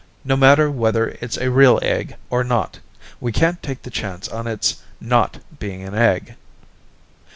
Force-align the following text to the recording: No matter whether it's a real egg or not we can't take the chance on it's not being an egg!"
No 0.25 0.35
matter 0.35 0.71
whether 0.71 1.09
it's 1.21 1.37
a 1.37 1.51
real 1.51 1.77
egg 1.83 2.15
or 2.31 2.43
not 2.43 2.79
we 3.19 3.31
can't 3.31 3.61
take 3.61 3.83
the 3.83 3.91
chance 3.91 4.27
on 4.27 4.47
it's 4.47 4.77
not 4.99 5.37
being 5.59 5.83
an 5.83 5.93
egg!" 5.93 6.35